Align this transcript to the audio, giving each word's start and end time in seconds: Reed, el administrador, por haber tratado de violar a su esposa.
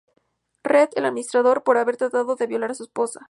Reed, 0.63 0.89
el 0.95 1.05
administrador, 1.05 1.61
por 1.63 1.77
haber 1.77 1.95
tratado 1.95 2.35
de 2.35 2.47
violar 2.47 2.71
a 2.71 2.73
su 2.73 2.81
esposa. 2.85 3.19